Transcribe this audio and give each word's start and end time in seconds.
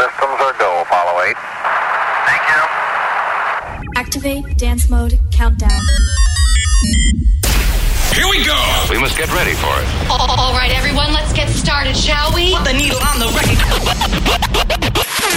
systems 0.00 0.40
are 0.40 0.56
go. 0.56 0.70
Apollo 0.80 1.12
8. 1.28 1.36
Thank 2.28 2.42
you. 2.52 2.60
Activate 3.96 4.44
dance 4.56 4.88
mode 4.88 5.18
countdown. 5.30 5.80
Here 8.16 8.28
we 8.28 8.42
go! 8.44 8.60
We 8.90 8.98
must 8.98 9.16
get 9.16 9.28
ready 9.32 9.54
for 9.54 9.72
it. 9.80 9.86
All 10.10 10.52
right, 10.52 10.72
everyone, 10.72 11.12
let's 11.12 11.32
get 11.32 11.48
started, 11.48 11.96
shall 11.96 12.32
we? 12.34 12.54
Put 12.56 12.64
the 12.64 12.72
needle 12.72 13.00
on 13.10 13.18
the 13.20 13.28
record. 13.36 13.60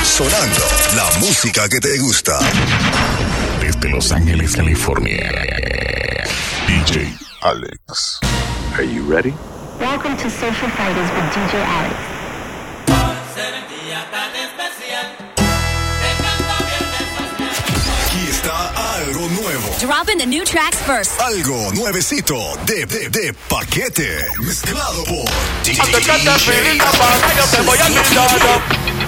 Sonando 0.04 0.66
la 0.96 1.10
música 1.20 1.68
que 1.68 1.80
te 1.80 1.98
gusta. 2.00 2.40
Desde 3.60 3.90
Los 3.90 4.12
Ángeles, 4.12 4.56
California. 4.56 5.30
DJ 6.68 7.14
Alex. 7.42 8.20
Are 8.76 8.84
you 8.84 9.04
ready? 9.04 9.34
Welcome 9.80 10.16
to 10.18 10.30
Social 10.30 10.70
Fighters 10.70 11.10
with 11.12 11.26
DJ 11.34 11.56
Alex. 11.66 12.13
Dropping 19.84 20.18
the 20.18 20.26
new 20.26 20.46
tracks 20.46 20.82
first. 20.84 21.20
Algo 21.20 21.70
nuevecito 21.74 22.38
de, 22.66 22.86
de, 22.86 23.10
de 23.10 23.34
paquete. 23.50 24.08
Mezclado 24.40 25.04
por 25.04 25.28
Antes 25.28 25.76
que 25.76 26.20
te 26.24 26.40
filita 26.40 26.86
pa' 26.86 27.34
yo 27.36 27.44
te 27.52 27.62
voy 27.64 27.78
a 27.78 27.86
olvidar. 27.88 28.62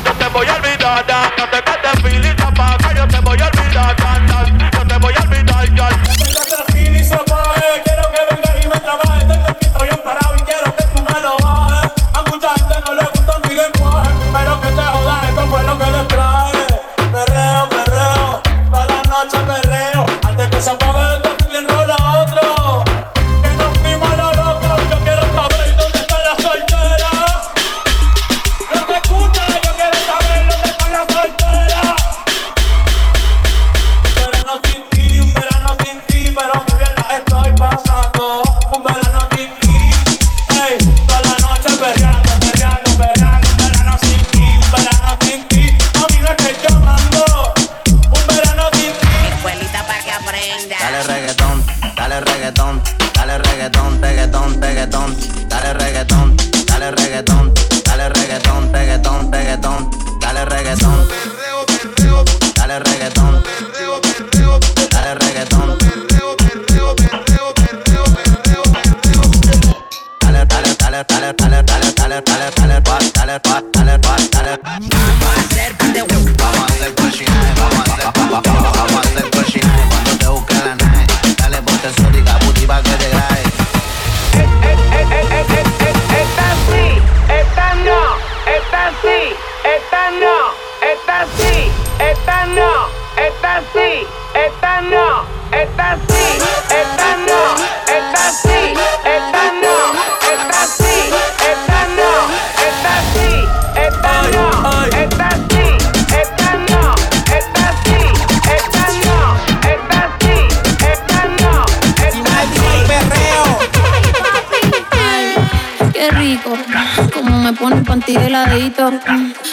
Yo 0.03 0.11
te 0.11 0.27
voy 0.33 0.47
a 0.47 0.55
olvidar. 0.55 1.05
Antes 1.09 1.61
que 1.61 1.75
te 1.81 1.91
filita 2.03 2.34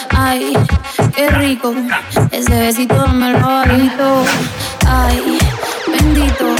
Ay, 0.09 0.53
qué 1.15 1.29
rico, 1.29 1.75
ese 2.31 2.59
besito 2.59 2.95
dame 2.95 3.33
bajito. 3.33 4.23
Ay, 4.87 5.37
bendito, 5.87 6.55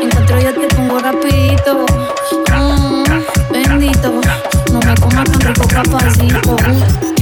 encuentro 0.00 0.40
yo 0.40 0.54
te 0.54 0.74
pongo 0.74 0.98
rapidito. 1.00 1.84
Mm, 2.56 3.52
bendito, 3.52 4.20
no 4.72 4.80
me 4.80 4.94
comas 4.94 5.30
tan 5.30 5.40
rico 5.40 5.68
capacito. 5.68 7.17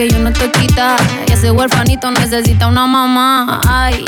Porque 0.00 0.14
yo 0.14 0.18
no 0.20 0.30
estoy 0.30 0.50
quita. 0.52 0.96
Y 1.28 1.32
ese 1.32 1.50
huerfanito 1.50 2.10
necesita 2.10 2.68
una 2.68 2.86
mamá. 2.86 3.60
Ay, 3.68 4.02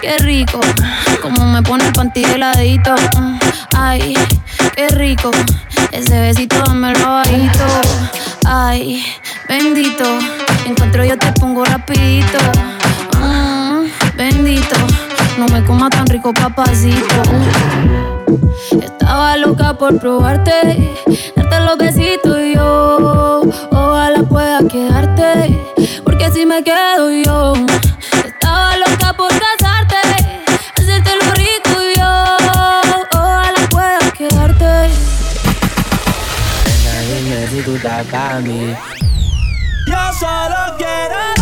qué 0.00 0.18
rico, 0.18 0.58
como 1.22 1.46
me 1.46 1.62
pone 1.62 1.86
el 1.86 1.92
panty. 1.92 2.24
Mm, 2.24 3.38
Ay, 3.76 4.14
qué 4.74 4.88
rico, 4.88 5.30
ese 5.92 6.20
besito 6.20 6.58
dame 6.58 6.92
bajito. 6.92 7.64
Ay, 8.46 9.04
bendito, 9.48 10.04
encuentro 10.66 11.04
yo 11.04 11.16
te 11.16 11.32
pongo 11.34 11.64
rapidito. 11.64 12.38
Mm, 13.20 14.16
bendito, 14.16 14.76
no 15.38 15.46
me 15.46 15.64
comas 15.64 15.90
tan 15.90 16.06
rico, 16.06 16.34
papacito. 16.34 17.22
Estaba 18.72 19.36
loca 19.36 19.74
por 19.74 20.00
probarte, 20.00 20.96
darte 21.36 21.60
los 21.60 21.78
besitos 21.78 22.38
yo. 22.54 23.87
Ojalá 24.18 24.28
pueda 24.28 24.58
quedarte, 24.68 25.56
porque 26.02 26.28
si 26.32 26.44
me 26.44 26.64
quedo 26.64 27.08
yo. 27.24 27.52
Estaba 28.24 28.76
loca 28.76 29.12
por 29.16 29.30
casarte, 29.30 29.96
hacerte 30.76 31.10
lo 31.22 31.30
rico 31.34 31.80
y 31.80 31.98
yo. 31.98 32.36
Ojalá 33.12 33.68
pueda 33.70 33.98
quedarte. 34.16 34.90
Dime 37.06 37.46
si 37.46 37.62
tú 37.62 37.76
estás 37.76 38.04
para 38.06 38.40
mí. 38.40 38.74
Yo 39.86 40.12
solo 40.18 40.76
quiero 40.78 41.37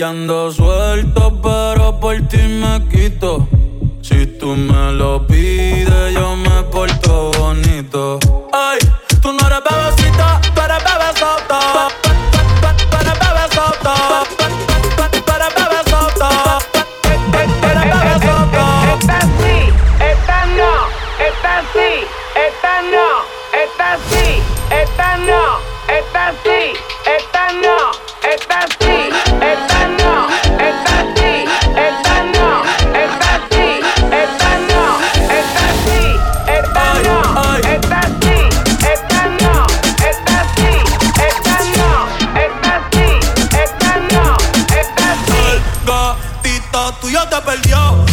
calle 0.00 0.52
suelto, 0.52 1.40
pero 1.42 2.00
por 2.00 2.16
ti 2.28 2.38
me 2.38 2.88
quito. 2.88 3.46
Si 4.00 4.26
tú 4.38 4.56
me 4.56 4.92
lo 4.92 5.26
pides 5.26 5.49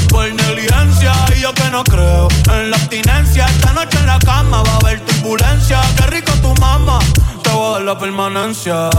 por 0.10 0.32
negligencia 0.34 1.14
y 1.36 1.42
yo 1.42 1.54
que 1.54 1.70
no 1.70 1.84
creo 1.84 2.28
en 2.54 2.72
la 2.72 2.78
abstinencia. 2.78 3.46
Esta 3.46 3.74
noche 3.74 3.98
en 4.00 4.08
la 4.08 4.20
cama 4.20 4.64
va 4.64 4.74
a 4.74 4.78
haber 4.78 5.00
turbulencia. 5.02 5.82
Qué 5.98 6.08
rico 6.08 6.32
tu 6.42 6.54
mamá, 6.62 7.00
te 7.44 7.50
voy 7.52 7.68
a 7.68 7.72
dar 7.74 7.82
la 7.82 7.98
permanencia. 7.98 8.90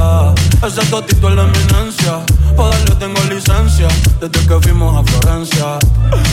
Ese 0.67 0.85
totito 0.87 1.29
es 1.29 1.35
la 1.35 1.43
eminencia. 1.43 2.21
Para 2.57 2.71
darle 2.71 2.95
tengo 2.97 3.23
licencia 3.25 3.89
desde 4.21 4.47
que 4.47 4.61
fuimos 4.61 4.97
a 4.97 5.11
Florencia. 5.11 5.79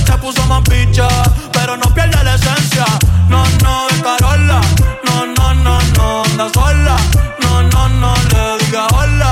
Se 0.05 0.17
puso 0.17 0.45
más 0.47 0.61
picha, 0.61 1.07
pero 1.51 1.77
no 1.77 1.93
pierde 1.93 2.23
la 2.23 2.35
esencia. 2.35 2.85
No, 3.29 3.43
no, 3.63 3.87
es 3.89 4.01
Carola. 4.01 4.61
No, 5.05 5.25
no, 5.25 5.53
no, 5.55 5.79
no, 5.97 6.23
anda 6.23 6.49
sola. 6.53 6.97
No, 7.41 7.61
no, 7.63 7.89
no, 7.89 8.13
le 8.31 8.65
diga 8.65 8.87
hola. 8.87 9.31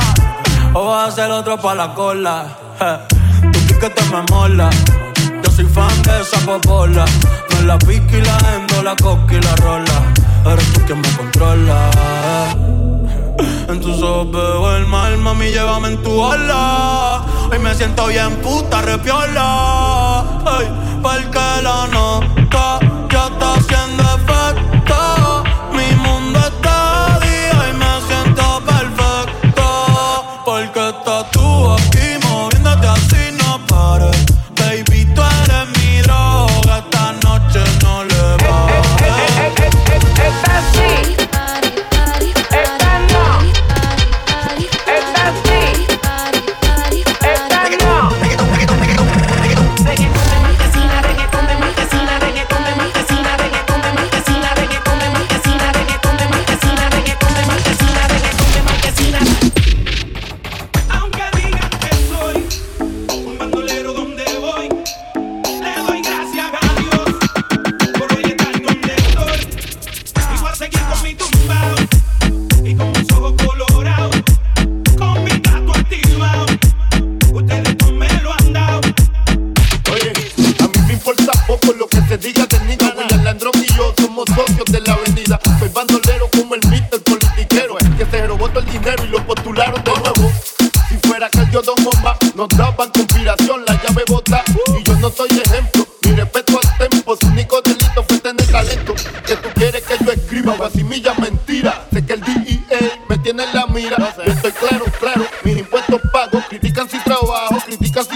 O 0.74 0.86
va 0.86 1.06
a 1.06 1.08
hacer 1.08 1.32
otro 1.32 1.58
pa' 1.58 1.76
la 1.76 1.94
cola. 1.94 2.48
Eh, 2.80 2.98
tú 3.68 3.80
que 3.80 3.90
te 3.90 4.04
me 4.06 4.22
mola 4.32 4.70
yo 5.44 5.52
soy 5.52 5.66
fan 5.66 6.02
de 6.04 6.22
esa 6.22 6.40
popola. 6.46 7.06
No 7.52 7.62
la 7.68 7.78
pica 7.78 8.18
y 8.18 8.22
la 8.22 8.38
endo, 8.56 8.84
la 8.84 8.96
coca 8.96 9.34
y 9.36 9.42
la 9.42 9.56
rola. 9.58 10.14
Eres 10.46 10.74
tú 10.74 10.82
quien 10.86 11.02
me 11.02 11.10
controla. 11.18 11.90
En 13.68 13.80
tus 13.82 14.02
ojos 14.02 14.32
veo 14.32 14.76
el 14.76 14.86
mal, 14.88 15.18
mami, 15.18 15.52
llévame 15.52 15.90
en 15.90 16.04
tu 16.04 16.12
ola. 16.12 17.24
Hoy 17.52 17.60
me 17.60 17.74
siento 17.76 18.08
bien 18.08 18.36
puta, 18.38 18.82
repiola. 18.82 20.22
Ay, 20.46 20.68
hey, 21.04 21.28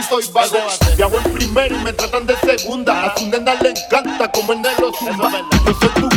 soy 0.09 0.25
vago. 0.33 0.57
Viajo 0.95 1.17
en 1.17 1.33
primera 1.33 1.75
y 1.75 1.83
me 1.83 1.93
tratan 1.93 2.25
de 2.25 2.35
segunda. 2.37 3.05
A 3.05 3.17
su 3.17 3.27
nena 3.27 3.55
le 3.55 3.69
encanta 3.69 4.31
como 4.31 4.53
el 4.53 4.61
negro 4.61 4.91
zumba. 4.97 5.31
Yo 5.65 5.73
soy 5.79 5.89
tu 6.01 6.16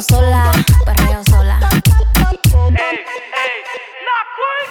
Perreo 0.00 0.02
sola. 0.02 0.52
Perreo 0.84 1.24
sola. 1.24 1.60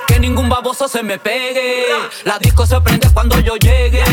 Que 0.08 0.20
ningún 0.20 0.50
baboso 0.50 0.88
se 0.88 1.04
me 1.04 1.20
pegue. 1.20 1.86
La 2.26 2.40
disco 2.40 2.66
se 2.66 2.80
prende 2.82 3.10
cuando 3.14 3.40
yo 3.40 3.56
llegue. 3.58 4.04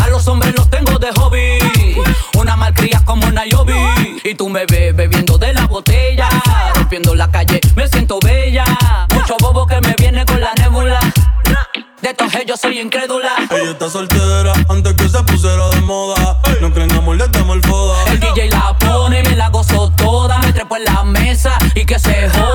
A 0.00 0.08
los 0.08 0.26
hombres 0.28 0.54
los 0.56 0.68
tengo 0.70 0.98
de 0.98 1.12
hobby. 1.12 1.96
Una 2.36 2.56
malcria 2.56 3.02
como 3.04 3.26
una 3.26 3.44
Yobi. 3.46 4.20
Y 4.24 4.34
tú 4.34 4.48
me 4.48 4.64
ves 4.66 4.94
bebiendo 4.94 5.36
de 5.38 5.52
la 5.52 5.66
botella. 5.66 6.28
Rompiendo 6.74 7.14
la 7.14 7.30
calle, 7.30 7.60
me 7.76 7.88
siento 7.88 8.18
bella. 8.20 8.64
Mucho 9.12 9.36
bobo 9.40 9.66
que 9.66 9.80
me 9.80 9.94
viene 9.98 10.24
con 10.24 10.40
la 10.40 10.52
nébula. 10.54 11.00
De 12.00 12.14
todos 12.14 12.32
ellos 12.36 12.60
soy 12.60 12.78
incrédula. 12.78 13.32
Ella 13.50 13.72
está 13.72 13.90
soltera 13.90 14.52
antes 14.68 14.94
que 14.94 15.08
se 15.08 15.22
pusiera 15.24 15.68
de 15.70 15.80
moda. 15.80 16.38
No 16.60 16.72
creen 16.72 16.92
amor, 16.92 17.16
le 17.16 17.26
damos 17.26 17.56
el 17.56 17.62
foda. 17.62 18.04
El 18.12 18.20
DJ 18.20 18.50
la 18.50 18.77
y 21.78 21.84
que 21.84 21.96
se 21.98 22.28
joda. 22.30 22.47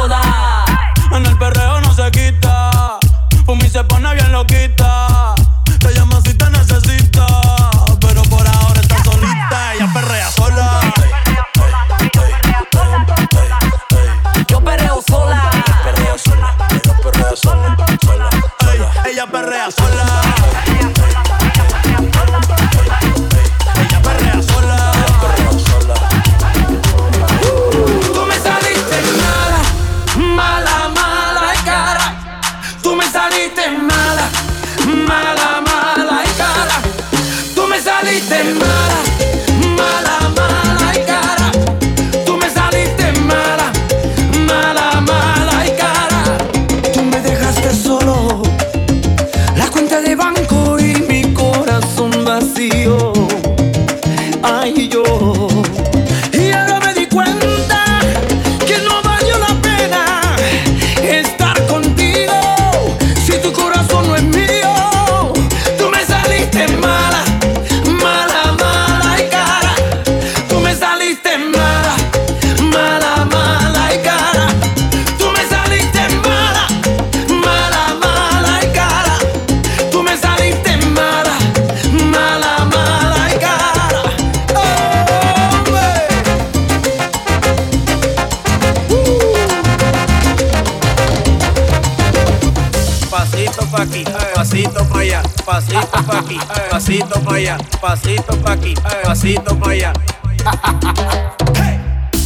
Pa' 93.84 93.90
aquí, 93.90 94.04
pasito 94.36 94.86
pa' 94.86 95.00
allá, 95.00 95.22
pasito 95.46 96.04
pa' 96.08 96.20
aquí, 96.20 96.40
pasito 96.70 97.20
pa' 97.22 97.36
allá, 97.36 97.58
pasito 97.82 98.38
pa' 98.38 98.54
aquí, 98.54 98.74
pasito 99.04 99.60
pa' 99.60 99.72
allá. 99.72 99.94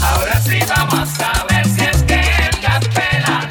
Ahora 0.02 0.42
sí 0.42 0.60
vamos 0.68 1.10
a 1.20 1.46
ver 1.50 1.66
si 1.68 1.82
es 1.82 2.04
que 2.04 2.14
el 2.16 2.62
gas 2.62 2.86
pela. 2.94 3.50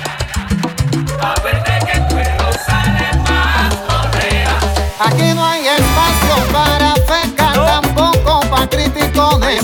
A 1.21 1.35
ver 1.43 1.63
de 1.65 1.87
qué 1.87 2.15
cuero 2.15 2.51
sale 2.67 3.09
más 3.29 3.75
correa. 3.89 4.59
Aquí 5.01 5.35
no 5.35 5.45
hay 5.45 5.67
espacio 5.67 6.37
para 6.53 6.95
feca, 7.11 7.53
tampoco 7.55 8.41
para 8.49 8.69
criticones. 8.69 9.63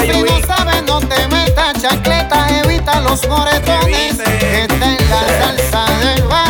si 0.00 0.22
no 0.22 0.46
sabes, 0.46 0.82
no 0.86 1.00
te 1.00 1.28
metas 1.28 1.80
chancleta, 1.80 2.48
evita 2.58 3.00
los 3.00 3.26
moretones. 3.28 4.18
Esta 4.18 4.94
es 4.94 5.08
la 5.08 5.20
salsa 5.38 5.84
del 6.00 6.22
barrio, 6.24 6.45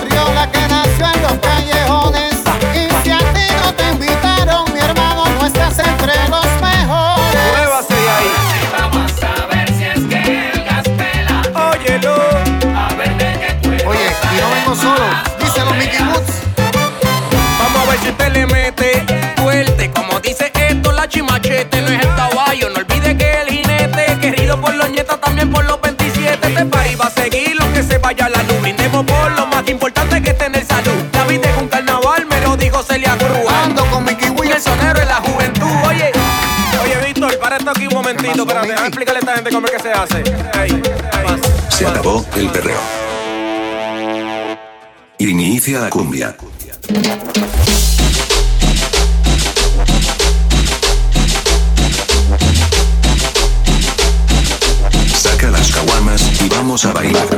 sonero 34.60 35.00
en 35.00 35.08
la 35.08 35.16
juventud, 35.16 35.66
oye. 35.86 36.12
Oye, 36.82 37.06
Víctor, 37.06 37.38
para 37.38 37.56
esto 37.56 37.70
aquí 37.70 37.86
un 37.86 37.94
momentito, 37.94 38.42
espérate, 38.42 38.68
déjame 38.68 38.88
explicarle 38.88 39.18
a 39.18 39.20
esta 39.20 39.34
gente 39.34 39.50
cómo 39.50 39.66
es 39.66 39.72
que 39.72 39.80
se 39.80 39.92
hace. 39.92 40.18
Ey, 40.60 40.70
ey, 40.72 41.40
se 41.68 41.86
acabó 41.86 42.24
el 42.36 42.48
perreo. 42.50 42.78
Inicia 45.18 45.80
la 45.80 45.90
cumbia. 45.90 46.36
Saca 55.14 55.50
las 55.50 55.72
caguamas 55.72 56.42
y 56.42 56.48
vamos 56.48 56.84
a 56.84 56.92
bailar. 56.92 57.35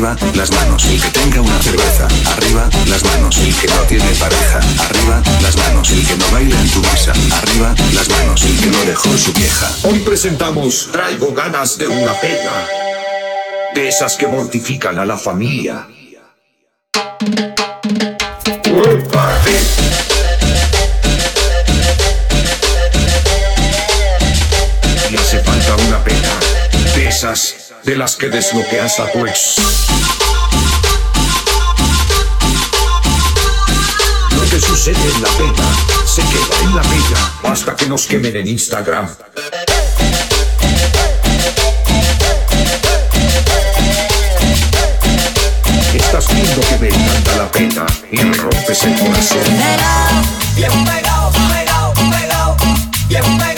Arriba, 0.00 0.16
las 0.34 0.50
manos. 0.52 0.86
El 0.86 0.98
que 0.98 1.10
tenga 1.10 1.42
una 1.42 1.62
cerveza. 1.62 2.08
Arriba, 2.32 2.70
las 2.86 3.04
manos. 3.04 3.36
El 3.36 3.54
que 3.54 3.66
no 3.66 3.82
tiene 3.82 4.10
pareja. 4.18 4.60
Arriba, 4.78 5.22
las 5.42 5.56
manos. 5.58 5.90
El 5.90 6.06
que 6.06 6.16
no 6.16 6.24
baila 6.30 6.58
en 6.58 6.70
tu 6.70 6.80
mesa. 6.80 7.12
Arriba, 7.42 7.74
las 7.92 8.08
manos. 8.08 8.42
El 8.42 8.58
que 8.58 8.66
no 8.68 8.82
dejó 8.86 9.14
su 9.18 9.30
vieja. 9.34 9.70
Hoy 9.82 9.98
presentamos 9.98 10.88
Traigo 10.90 11.34
ganas 11.34 11.76
de 11.76 11.86
una 11.86 12.18
pena. 12.18 12.66
De 13.74 13.88
esas 13.88 14.16
que 14.16 14.26
mortifican 14.26 14.98
a 14.98 15.04
la 15.04 15.18
familia. 15.18 15.86
Y 25.10 25.16
hace 25.16 25.40
falta 25.40 25.76
una 25.76 26.02
pena. 26.02 26.30
De 26.94 27.06
esas 27.06 27.59
de 27.90 27.96
las 27.96 28.14
que 28.14 28.28
desbloqueas 28.28 29.00
a 29.00 29.10
tu 29.10 29.26
ex. 29.26 29.56
Lo 34.30 34.48
que 34.48 34.60
sucede 34.60 34.96
en 35.12 35.20
la 35.20 35.28
pena 35.30 35.68
se 36.06 36.22
queda 36.22 36.60
en 36.62 36.76
la 36.76 36.82
pena 36.82 37.52
hasta 37.52 37.74
que 37.74 37.86
nos 37.86 38.06
quemen 38.06 38.36
en 38.36 38.46
Instagram. 38.46 39.08
Estás 45.92 46.28
viendo 46.32 46.60
que 46.60 46.78
me 46.78 46.88
encanta 46.90 47.36
la 47.38 47.50
pena 47.50 47.86
y 48.12 48.18
me 48.18 48.36
rompes 48.36 48.84
el 48.84 48.94
corazón. 49.00 49.40
Bien 50.54 50.84
pegado, 50.84 51.32
pegado, 51.32 51.92
pegado. 51.94 52.56
Bien 53.08 53.24
pegado, 53.24 53.49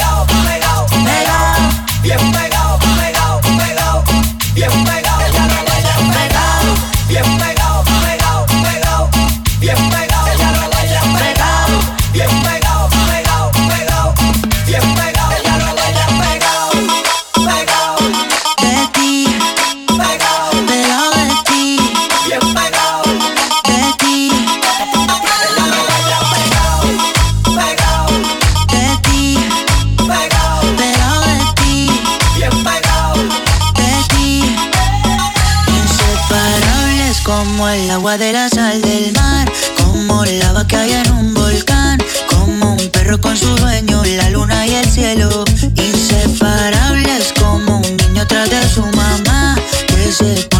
agua 38.02 38.18
de 38.18 38.32
la 38.32 38.48
sal 38.48 38.82
del 38.82 39.12
mar, 39.12 39.48
como 39.76 40.24
lava 40.24 40.66
que 40.66 40.74
hay 40.74 40.92
en 40.92 41.12
un 41.12 41.34
volcán, 41.34 42.02
como 42.28 42.72
un 42.72 42.88
perro 42.90 43.20
con 43.20 43.36
su 43.36 43.46
dueño, 43.58 44.02
la 44.04 44.28
luna 44.30 44.66
y 44.66 44.74
el 44.74 44.90
cielo. 44.90 45.44
Inseparables 45.76 47.32
como 47.38 47.76
un 47.76 47.96
niño 47.98 48.26
tras 48.26 48.50
de 48.50 48.68
su 48.68 48.82
mamá, 48.96 49.56
que 49.86 50.10
se 50.10 50.51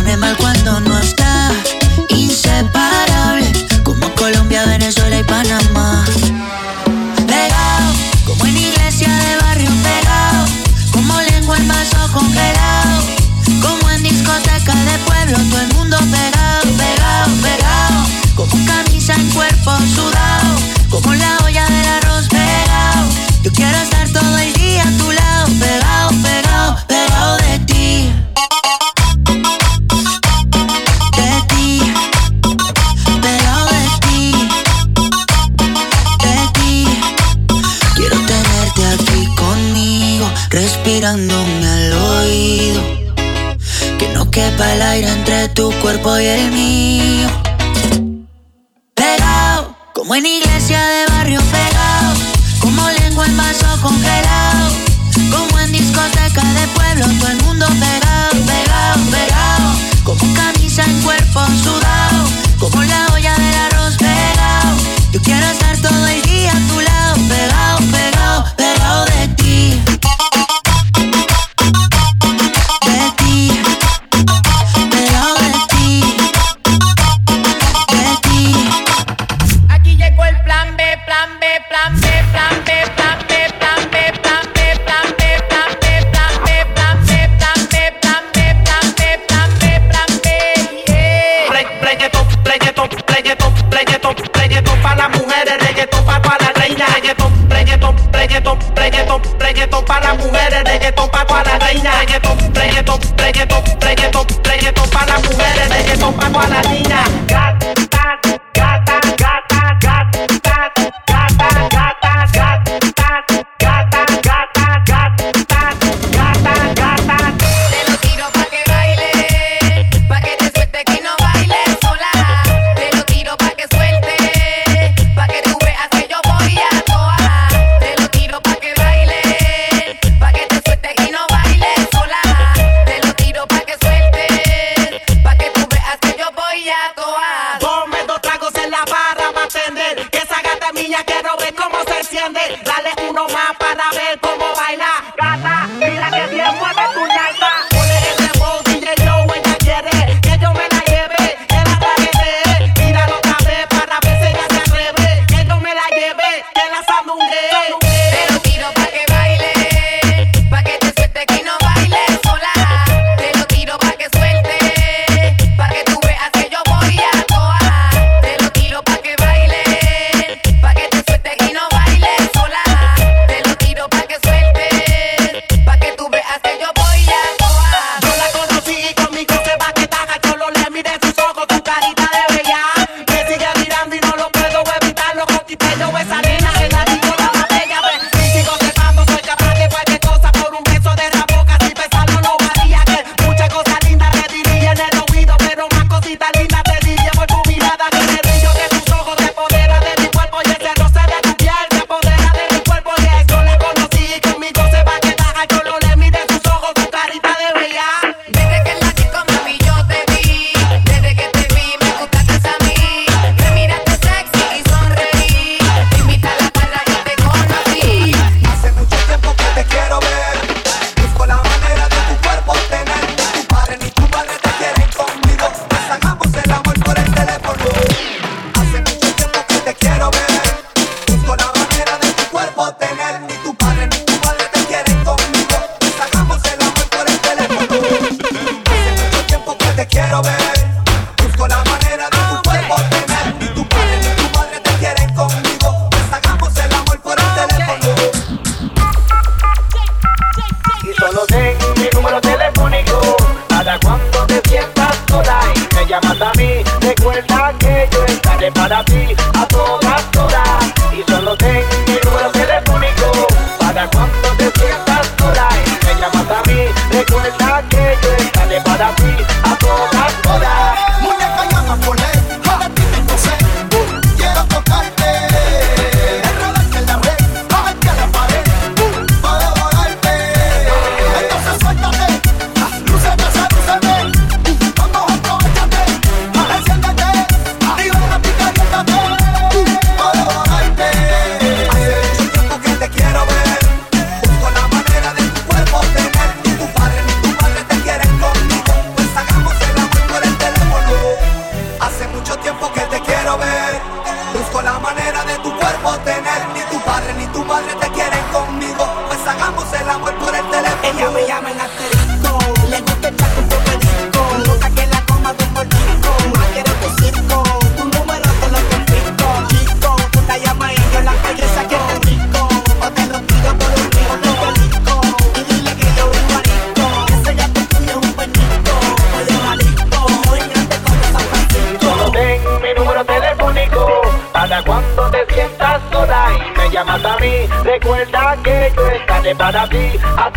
yo 339.33 339.49
estaré 339.49 340.32